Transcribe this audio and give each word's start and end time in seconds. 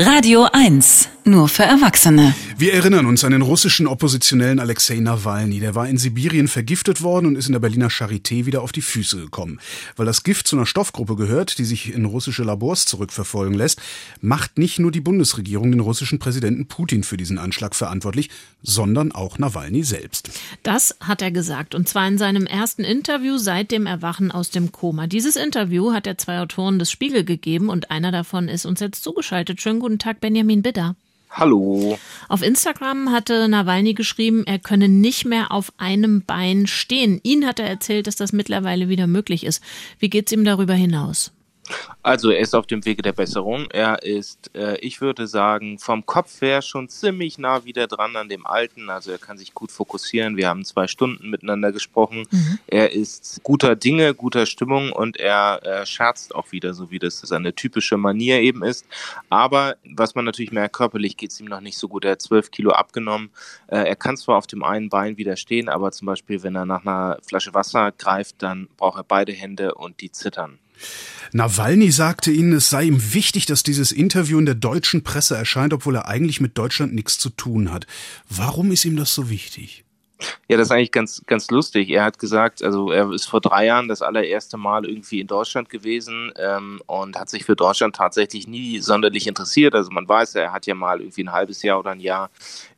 Radio 0.00 0.48
1, 0.54 1.10
nur 1.26 1.48
für 1.48 1.62
Erwachsene. 1.62 2.34
Wir 2.56 2.74
erinnern 2.74 3.06
uns 3.06 3.24
an 3.24 3.32
den 3.32 3.42
russischen 3.42 3.86
Oppositionellen 3.86 4.58
Alexei 4.58 4.96
Nawalny. 4.96 5.60
Der 5.60 5.74
war 5.74 5.88
in 5.88 5.98
Sibirien 5.98 6.48
vergiftet 6.48 7.02
worden 7.02 7.26
und 7.26 7.36
ist 7.36 7.46
in 7.46 7.52
der 7.52 7.60
Berliner 7.60 7.88
Charité 7.88 8.46
wieder 8.46 8.62
auf 8.62 8.72
die 8.72 8.82
Füße 8.82 9.18
gekommen. 9.18 9.60
Weil 9.96 10.06
das 10.06 10.22
Gift 10.22 10.46
zu 10.46 10.56
einer 10.56 10.66
Stoffgruppe 10.66 11.16
gehört, 11.16 11.58
die 11.58 11.64
sich 11.64 11.94
in 11.94 12.04
russische 12.04 12.42
Labors 12.42 12.84
zurückverfolgen 12.84 13.56
lässt, 13.56 13.80
macht 14.20 14.58
nicht 14.58 14.78
nur 14.78 14.92
die 14.92 15.00
Bundesregierung 15.00 15.70
den 15.70 15.80
russischen 15.80 16.18
Präsidenten 16.18 16.66
Putin 16.66 17.02
für 17.02 17.16
diesen 17.16 17.38
Anschlag 17.38 17.74
verantwortlich, 17.74 18.30
sondern 18.62 19.12
auch 19.12 19.38
Nawalny 19.38 19.82
selbst. 19.82 20.30
Das 20.62 20.96
hat 21.00 21.22
er 21.22 21.30
gesagt, 21.30 21.74
und 21.74 21.88
zwar 21.88 22.06
in 22.08 22.18
seinem 22.18 22.46
ersten 22.46 22.84
Interview 22.84 23.38
seit 23.38 23.70
dem 23.70 23.86
Erwachen 23.86 24.30
aus 24.30 24.50
dem 24.50 24.72
Koma. 24.72 25.06
Dieses 25.06 25.36
Interview 25.36 25.92
hat 25.92 26.06
er 26.06 26.18
zwei 26.18 26.40
Autoren 26.40 26.78
des 26.78 26.90
Spiegel 26.90 27.24
gegeben 27.24 27.68
und 27.68 27.90
einer 27.90 28.12
davon 28.12 28.48
ist 28.48 28.66
uns 28.66 28.80
jetzt 28.80 29.02
zugeschaltet. 29.02 29.60
Schönen 29.60 29.80
guten 29.80 29.98
Tag, 29.98 30.20
Benjamin 30.20 30.62
Bidder. 30.62 30.96
Hallo. 31.30 31.96
Auf 32.28 32.42
Instagram 32.42 33.12
hatte 33.12 33.48
Nawalny 33.48 33.94
geschrieben, 33.94 34.42
er 34.46 34.58
könne 34.58 34.88
nicht 34.88 35.24
mehr 35.24 35.52
auf 35.52 35.72
einem 35.78 36.22
Bein 36.24 36.66
stehen. 36.66 37.20
Ihn 37.22 37.46
hat 37.46 37.60
er 37.60 37.66
erzählt, 37.66 38.08
dass 38.08 38.16
das 38.16 38.32
mittlerweile 38.32 38.88
wieder 38.88 39.06
möglich 39.06 39.44
ist. 39.44 39.62
Wie 40.00 40.10
geht's 40.10 40.32
ihm 40.32 40.44
darüber 40.44 40.74
hinaus? 40.74 41.32
Also 42.02 42.30
er 42.30 42.40
ist 42.40 42.54
auf 42.54 42.66
dem 42.66 42.84
Wege 42.84 43.02
der 43.02 43.12
Besserung. 43.12 43.66
Er 43.70 44.02
ist, 44.02 44.50
äh, 44.54 44.78
ich 44.78 45.00
würde 45.00 45.26
sagen, 45.26 45.78
vom 45.78 46.06
Kopf 46.06 46.40
her 46.40 46.62
schon 46.62 46.88
ziemlich 46.88 47.38
nah 47.38 47.64
wieder 47.64 47.86
dran 47.86 48.16
an 48.16 48.28
dem 48.28 48.46
Alten. 48.46 48.90
Also 48.90 49.10
er 49.10 49.18
kann 49.18 49.38
sich 49.38 49.54
gut 49.54 49.70
fokussieren. 49.70 50.36
Wir 50.36 50.48
haben 50.48 50.64
zwei 50.64 50.86
Stunden 50.86 51.30
miteinander 51.30 51.72
gesprochen. 51.72 52.26
Mhm. 52.30 52.58
Er 52.66 52.92
ist 52.92 53.40
guter 53.42 53.76
Dinge, 53.76 54.14
guter 54.14 54.46
Stimmung 54.46 54.92
und 54.92 55.18
er 55.18 55.60
äh, 55.62 55.86
scherzt 55.86 56.34
auch 56.34 56.52
wieder, 56.52 56.74
so 56.74 56.90
wie 56.90 56.98
das 56.98 57.20
seine 57.20 57.54
typische 57.54 57.96
Manier 57.96 58.40
eben 58.40 58.64
ist. 58.64 58.86
Aber 59.28 59.76
was 59.84 60.14
man 60.14 60.24
natürlich 60.24 60.52
merkt, 60.52 60.76
körperlich 60.76 61.16
geht 61.16 61.32
es 61.32 61.40
ihm 61.40 61.46
noch 61.46 61.60
nicht 61.60 61.78
so 61.78 61.88
gut. 61.88 62.04
Er 62.04 62.12
hat 62.12 62.22
zwölf 62.22 62.50
Kilo 62.50 62.70
abgenommen. 62.70 63.30
Äh, 63.66 63.88
er 63.88 63.96
kann 63.96 64.16
zwar 64.16 64.38
auf 64.38 64.46
dem 64.46 64.62
einen 64.62 64.88
Bein 64.88 65.16
wieder 65.16 65.36
stehen, 65.36 65.68
aber 65.68 65.92
zum 65.92 66.06
Beispiel, 66.06 66.42
wenn 66.42 66.56
er 66.56 66.66
nach 66.66 66.84
einer 66.86 67.18
Flasche 67.26 67.54
Wasser 67.54 67.92
greift, 67.92 68.36
dann 68.42 68.68
braucht 68.76 68.98
er 68.98 69.04
beide 69.04 69.32
Hände 69.32 69.74
und 69.74 70.00
die 70.00 70.10
zittern. 70.10 70.58
Nawalny 71.32 71.92
sagte 71.92 72.32
ihnen, 72.32 72.52
es 72.54 72.70
sei 72.70 72.84
ihm 72.84 73.14
wichtig, 73.14 73.46
dass 73.46 73.62
dieses 73.62 73.92
Interview 73.92 74.38
in 74.38 74.46
der 74.46 74.54
deutschen 74.56 75.02
Presse 75.02 75.36
erscheint, 75.36 75.72
obwohl 75.72 75.94
er 75.96 76.08
eigentlich 76.08 76.40
mit 76.40 76.58
Deutschland 76.58 76.94
nichts 76.94 77.18
zu 77.18 77.30
tun 77.30 77.72
hat. 77.72 77.86
Warum 78.28 78.72
ist 78.72 78.84
ihm 78.84 78.96
das 78.96 79.14
so 79.14 79.30
wichtig? 79.30 79.84
Ja, 80.50 80.56
das 80.56 80.66
ist 80.66 80.72
eigentlich 80.72 80.90
ganz, 80.90 81.22
ganz 81.26 81.48
lustig. 81.52 81.90
Er 81.90 82.02
hat 82.02 82.18
gesagt, 82.18 82.60
also 82.60 82.90
er 82.90 83.12
ist 83.12 83.26
vor 83.26 83.40
drei 83.40 83.66
Jahren 83.66 83.86
das 83.86 84.02
allererste 84.02 84.56
Mal 84.56 84.84
irgendwie 84.84 85.20
in 85.20 85.28
Deutschland 85.28 85.70
gewesen 85.70 86.32
ähm, 86.36 86.82
und 86.86 87.16
hat 87.16 87.30
sich 87.30 87.44
für 87.44 87.54
Deutschland 87.54 87.94
tatsächlich 87.94 88.48
nie 88.48 88.80
sonderlich 88.80 89.28
interessiert. 89.28 89.76
Also 89.76 89.92
man 89.92 90.08
weiß, 90.08 90.34
er 90.34 90.52
hat 90.52 90.66
ja 90.66 90.74
mal 90.74 91.00
irgendwie 91.00 91.22
ein 91.22 91.30
halbes 91.30 91.62
Jahr 91.62 91.78
oder 91.78 91.92
ein 91.92 92.00
Jahr 92.00 92.30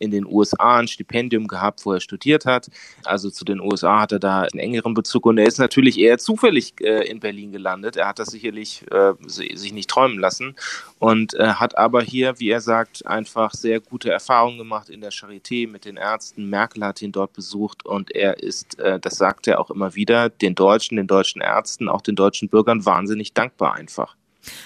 in 0.00 0.10
den 0.10 0.26
USA 0.26 0.78
ein 0.78 0.88
Stipendium 0.88 1.46
gehabt, 1.46 1.86
wo 1.86 1.92
er 1.92 2.00
studiert 2.00 2.44
hat. 2.44 2.70
Also 3.04 3.30
zu 3.30 3.44
den 3.44 3.60
USA 3.60 4.00
hat 4.00 4.10
er 4.10 4.18
da 4.18 4.40
einen 4.40 4.58
engeren 4.58 4.92
Bezug 4.92 5.26
und 5.26 5.38
er 5.38 5.46
ist 5.46 5.58
natürlich 5.60 5.96
eher 5.96 6.18
zufällig 6.18 6.74
äh, 6.80 7.08
in 7.08 7.20
Berlin 7.20 7.52
gelandet. 7.52 7.96
Er 7.96 8.08
hat 8.08 8.18
das 8.18 8.30
sicherlich 8.32 8.84
äh, 8.90 9.12
sich 9.28 9.72
nicht 9.72 9.88
träumen 9.88 10.18
lassen 10.18 10.56
und 11.00 11.32
äh, 11.34 11.54
hat 11.54 11.78
aber 11.78 12.02
hier, 12.02 12.38
wie 12.40 12.50
er 12.50 12.60
sagt, 12.60 13.06
einfach 13.06 13.54
sehr 13.54 13.80
gute 13.80 14.10
Erfahrungen 14.10 14.58
gemacht 14.58 14.90
in 14.90 15.00
der 15.00 15.10
Charité 15.10 15.68
mit 15.68 15.86
den 15.86 15.96
Ärzten. 15.96 16.50
Merkel 16.50 16.84
hat 16.84 17.00
ihn 17.00 17.10
dort 17.10 17.32
besucht 17.32 17.86
und 17.86 18.14
er 18.14 18.42
ist, 18.42 18.78
äh, 18.78 19.00
das 19.00 19.16
sagt 19.16 19.48
er 19.48 19.60
auch 19.60 19.70
immer 19.70 19.94
wieder, 19.94 20.28
den 20.28 20.54
Deutschen, 20.54 20.98
den 20.98 21.06
deutschen 21.06 21.40
Ärzten, 21.40 21.88
auch 21.88 22.02
den 22.02 22.16
deutschen 22.16 22.50
Bürgern 22.50 22.84
wahnsinnig 22.84 23.32
dankbar 23.32 23.74
einfach. 23.74 24.14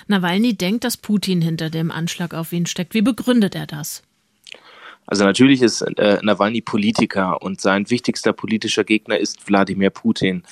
Nawalny 0.08 0.54
denkt, 0.54 0.82
dass 0.82 0.96
Putin 0.96 1.40
hinter 1.40 1.70
dem 1.70 1.92
Anschlag 1.92 2.34
auf 2.34 2.52
ihn 2.52 2.66
steckt. 2.66 2.94
Wie 2.94 3.02
begründet 3.02 3.54
er 3.54 3.68
das? 3.68 4.02
Also 5.06 5.24
natürlich 5.24 5.62
ist 5.62 5.82
äh, 5.82 6.18
Nawalny 6.22 6.62
Politiker 6.62 7.42
und 7.42 7.60
sein 7.60 7.90
wichtigster 7.90 8.32
politischer 8.32 8.82
Gegner 8.82 9.18
ist 9.18 9.46
Wladimir 9.46 9.90
Putin. 9.90 10.42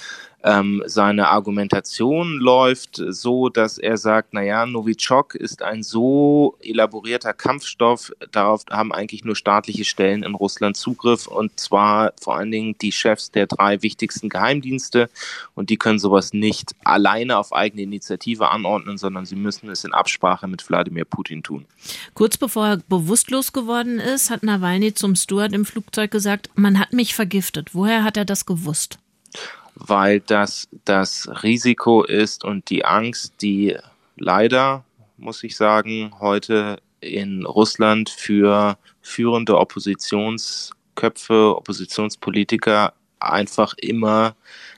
Ähm, 0.45 0.83
seine 0.87 1.29
Argumentation 1.29 2.39
läuft 2.39 3.01
so, 3.09 3.49
dass 3.49 3.79
er 3.79 3.97
sagt, 3.97 4.35
naja, 4.35 4.67
Novichok 4.67 5.35
ist 5.37 5.63
ein 5.63 5.83
so 5.83 6.57
elaborierter 6.61 7.33
Kampfstoff, 7.33 8.13
darauf 8.33 8.65
haben 8.71 8.93
eigentlich 8.93 9.25
nur 9.25 9.37
staatliche 9.37 9.85
Stellen 9.85 10.25
in 10.25 10.35
Russland 10.35 10.77
Zugriff 10.77 11.29
und 11.29 11.61
zwar 11.61 12.13
vor 12.21 12.37
allen 12.37 12.51
Dingen 12.51 12.77
die 12.81 12.91
Chefs 12.91 13.31
der 13.31 13.47
drei 13.47 13.83
wichtigsten 13.83 14.29
Geheimdienste 14.29 15.09
und 15.55 15.71
die 15.71 15.77
können 15.77 16.01
sowas 16.01 16.33
nicht 16.33 16.73
alleine 16.85 17.39
auf 17.39 17.53
eigene 17.53 17.83
Initiative 17.83 18.51
anordnen, 18.51 18.99
sondern 18.99 19.25
sie 19.25 19.37
müssen 19.37 19.71
es 19.71 19.85
in 19.85 19.95
Absprache 19.95 20.49
mit 20.49 20.69
Wladimir 20.69 21.05
Putin 21.05 21.43
tun. 21.43 21.67
Kurz 22.15 22.37
bevor 22.37 22.67
er 22.67 22.77
bewusstlos 22.89 23.53
geworden 23.53 24.01
ist, 24.01 24.31
hat 24.31 24.43
Nawalny 24.43 24.95
zum 24.95 25.15
Steward 25.15 25.53
im 25.53 25.65
Flugzeug 25.65 26.11
gesagt, 26.11 26.51
man 26.55 26.79
hat 26.79 26.93
mich 26.93 27.15
vergiftet. 27.15 27.75
Woher 27.75 28.03
hat 28.03 28.17
er 28.17 28.25
das 28.25 28.45
gewusst? 28.47 28.99
Weil 29.93 30.21
das 30.21 30.69
das 30.87 31.29
Risiko 31.43 32.03
ist 32.03 32.45
und 32.45 32.71
die 32.71 32.83
Angst, 32.83 33.35
die 33.43 33.77
leider, 34.17 34.85
muss 35.19 35.45
ich 35.45 35.55
sagen, 35.55 36.15
heute 36.19 36.79
in 37.01 37.45
Russland 37.45 38.09
für 38.09 38.79
führende 39.03 39.59
Oppositionsköpfe, 39.59 41.57
Oppositionspolitiker 41.57 42.95
einfach 43.21 43.75
immer 43.77 44.35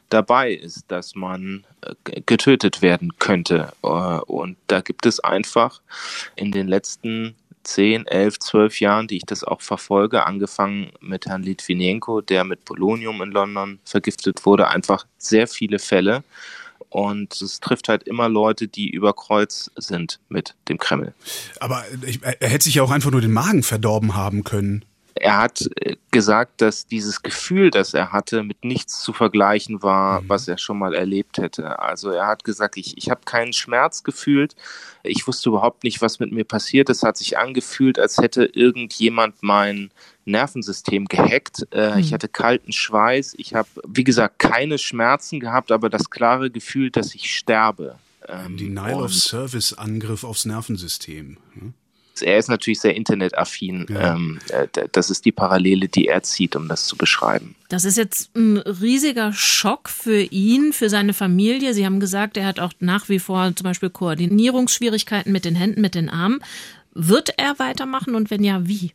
dabei 0.09 0.53
ist, 0.53 0.87
dass 0.89 1.15
man 1.15 1.65
äh, 1.83 2.21
getötet 2.27 2.83
werden 2.83 3.13
könnte. 3.21 3.73
Äh, 3.85 3.87
und 3.87 4.57
da 4.67 4.81
gibt 4.81 5.07
es 5.07 5.21
einfach 5.21 5.81
in 6.35 6.51
den 6.51 6.67
letzten 6.67 7.37
10, 7.65 8.07
11, 8.07 8.39
12 8.39 8.81
Jahren, 8.81 9.07
die 9.07 9.17
ich 9.17 9.25
das 9.27 9.45
auch 9.45 9.61
verfolge, 9.61 10.27
angefangen 10.27 10.93
mit 11.01 11.27
Herrn 11.27 11.43
Litvinenko, 11.43 12.21
der 12.21 12.45
mit 12.45 12.65
Polonium 12.65 13.23
in 13.23 13.31
London 13.31 13.79
vergiftet 13.85 14.47
wurde, 14.47 14.69
einfach 14.69 15.07
sehr 15.19 15.47
viele 15.49 15.79
Fälle. 15.79 16.23
Und 16.91 17.41
es 17.41 17.59
trifft 17.59 17.89
halt 17.89 18.05
immer 18.05 18.29
Leute, 18.29 18.69
die 18.69 18.89
über 18.89 19.15
Kreuz 19.15 19.71
sind 19.77 20.21
mit 20.29 20.55
dem 20.69 20.79
Kreml. 20.79 21.13
Aber 21.59 21.85
er 22.39 22.49
hätte 22.49 22.65
sich 22.65 22.77
ja 22.77 22.85
auch 22.85 22.93
einfach 22.93 23.11
nur 23.11 23.21
den 23.21 23.33
Magen 23.33 23.65
verdorben 23.65 24.15
haben 24.15 24.45
können 24.45 24.85
er 25.15 25.39
hat 25.39 25.69
äh, 25.77 25.97
gesagt, 26.11 26.61
dass 26.61 26.87
dieses 26.87 27.23
Gefühl, 27.23 27.71
das 27.71 27.95
er 27.95 28.13
hatte, 28.13 28.43
mit 28.43 28.65
nichts 28.65 29.01
zu 29.01 29.13
vergleichen 29.13 29.83
war, 29.83 30.21
mhm. 30.21 30.29
was 30.29 30.49
er 30.49 30.59
schon 30.59 30.79
mal 30.79 30.95
erlebt 30.95 31.39
hätte. 31.39 31.79
Also 31.79 32.11
er 32.11 32.27
hat 32.27 32.45
gesagt, 32.45 32.77
ich, 32.77 32.99
ich 32.99 33.11
habe 33.11 33.21
keinen 33.25 33.53
Schmerz 33.53 34.03
gefühlt. 34.03 34.57
Ich 35.03 35.27
wusste 35.27 35.51
überhaupt 35.51 35.85
nicht, 35.85 36.03
was 36.03 36.19
mit 36.19 36.33
mir 36.33 36.45
passiert. 36.45 36.91
Es 36.91 37.03
hat 37.03 37.17
sich 37.17 37.39
angefühlt, 37.39 37.99
als 37.99 38.19
hätte 38.19 38.45
irgendjemand 38.45 39.37
mein 39.43 39.91
Nervensystem 40.25 41.07
gehackt. 41.07 41.67
Äh, 41.71 41.93
mhm. 41.93 41.99
Ich 41.99 42.13
hatte 42.13 42.29
kalten 42.29 42.73
Schweiß. 42.73 43.35
Ich 43.39 43.55
habe, 43.55 43.69
wie 43.87 44.05
gesagt, 44.05 44.39
keine 44.41 44.79
Schmerzen 44.79 45.39
gehabt, 45.39 45.71
aber 45.71 45.91
das 45.91 46.11
klare 46.11 46.51
Gefühl, 46.51 46.91
dass 46.91 47.15
ich 47.15 47.35
sterbe. 47.35 47.99
Ähm, 48.27 48.57
Denial 48.57 49.03
of 49.03 49.15
Service 49.15 49.75
Angriff 49.75 50.25
aufs 50.25 50.45
Nervensystem. 50.45 51.37
Hm? 51.53 51.75
Er 52.23 52.39
ist 52.39 52.49
natürlich 52.49 52.81
sehr 52.81 52.95
internetaffin. 52.95 53.87
Ja. 53.89 54.15
Ähm, 54.15 54.39
äh, 54.49 54.69
das 54.93 55.11
ist 55.11 55.25
die 55.25 55.33
Parallele, 55.33 55.89
die 55.89 56.09
er 56.09 56.23
zieht, 56.23 56.57
um 56.57 56.69
das 56.69 56.87
zu 56.87 56.97
beschreiben. 56.97 57.55
Das 57.69 57.85
ist 57.85 57.97
jetzt 57.97 58.35
ein 58.37 58.59
riesiger 58.59 59.33
Schock 59.33 59.89
für 59.89 60.21
ihn, 60.21 60.73
für 60.73 60.89
seine 60.89 61.15
Familie. 61.15 61.75
Sie 61.75 61.85
haben 61.85 62.01
gesagt, 62.01 62.37
er 62.37 62.47
hat 62.47 62.61
auch 62.61 62.73
nach 62.81 63.09
wie 63.09 63.19
vor 63.19 63.53
zum 63.55 63.65
Beispiel 63.65 63.91
Koordinierungsschwierigkeiten 63.91 65.33
mit 65.33 65.45
den 65.45 65.55
Händen, 65.55 65.81
mit 65.81 65.95
den 65.95 66.09
Armen. 66.09 66.41
Wird 66.93 67.39
er 67.39 67.59
weitermachen 67.59 68.15
und 68.15 68.31
wenn 68.31 68.45
ja, 68.45 68.67
wie? 68.67 68.93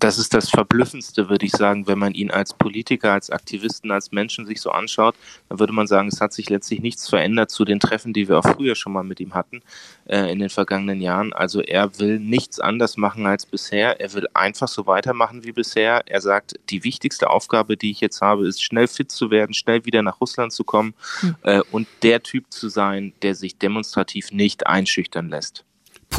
Das 0.00 0.18
ist 0.18 0.32
das 0.32 0.48
Verblüffendste, 0.48 1.28
würde 1.28 1.44
ich 1.44 1.52
sagen, 1.52 1.86
wenn 1.86 1.98
man 1.98 2.14
ihn 2.14 2.30
als 2.30 2.54
Politiker, 2.54 3.12
als 3.12 3.30
Aktivisten, 3.30 3.90
als 3.90 4.12
Menschen 4.12 4.46
sich 4.46 4.60
so 4.60 4.70
anschaut, 4.70 5.14
dann 5.48 5.60
würde 5.60 5.74
man 5.74 5.86
sagen, 5.86 6.08
es 6.08 6.20
hat 6.20 6.32
sich 6.32 6.48
letztlich 6.48 6.80
nichts 6.80 7.08
verändert 7.08 7.50
zu 7.50 7.64
den 7.64 7.80
Treffen, 7.80 8.12
die 8.12 8.28
wir 8.28 8.38
auch 8.38 8.56
früher 8.56 8.74
schon 8.74 8.92
mal 8.92 9.04
mit 9.04 9.20
ihm 9.20 9.34
hatten 9.34 9.60
äh, 10.06 10.32
in 10.32 10.38
den 10.38 10.48
vergangenen 10.48 11.00
Jahren. 11.00 11.32
Also 11.32 11.60
er 11.60 11.98
will 11.98 12.18
nichts 12.18 12.58
anders 12.58 12.96
machen 12.96 13.26
als 13.26 13.44
bisher. 13.44 14.00
Er 14.00 14.12
will 14.14 14.26
einfach 14.32 14.68
so 14.68 14.86
weitermachen 14.86 15.44
wie 15.44 15.52
bisher. 15.52 16.02
Er 16.06 16.22
sagt, 16.22 16.54
die 16.70 16.82
wichtigste 16.82 17.28
Aufgabe, 17.28 17.76
die 17.76 17.90
ich 17.90 18.00
jetzt 18.00 18.22
habe, 18.22 18.48
ist 18.48 18.62
schnell 18.62 18.88
fit 18.88 19.10
zu 19.10 19.30
werden, 19.30 19.52
schnell 19.52 19.84
wieder 19.84 20.02
nach 20.02 20.20
Russland 20.20 20.52
zu 20.52 20.64
kommen 20.64 20.94
hm. 21.20 21.36
äh, 21.42 21.60
und 21.70 21.86
der 22.02 22.22
Typ 22.22 22.46
zu 22.50 22.70
sein, 22.70 23.12
der 23.22 23.34
sich 23.34 23.58
demonstrativ 23.58 24.32
nicht 24.32 24.66
einschüchtern 24.66 25.28
lässt. 25.28 25.64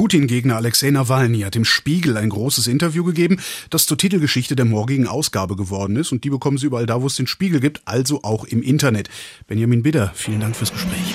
Putin-Gegner 0.02 0.56
Alexei 0.56 0.90
Nawalny 0.90 1.42
hat 1.42 1.56
im 1.56 1.64
Spiegel 1.64 2.18
ein 2.18 2.30
großes 2.30 2.66
Interview 2.66 3.04
gegeben, 3.04 3.40
das 3.70 3.86
zur 3.86 4.00
Titelgeschichte 4.00 4.56
der 4.56 4.66
morgigen 4.66 5.06
Ausgabe 5.06 5.56
geworden 5.56 5.96
ist. 5.96 6.12
Und 6.12 6.24
die 6.24 6.32
bekommen 6.32 6.58
Sie 6.58 6.66
überall 6.66 6.88
da, 6.88 7.04
wo 7.04 7.06
es 7.06 7.18
den 7.18 7.28
Spiegel 7.28 7.60
gibt, 7.60 7.84
also 7.86 8.24
auch 8.24 8.44
im 8.46 8.64
Internet. 8.64 9.12
Benjamin 9.46 9.84
Bidder, 9.84 10.12
vielen 10.16 10.40
Dank 10.40 10.56
fürs 10.56 10.72
Gespräch. 10.72 11.14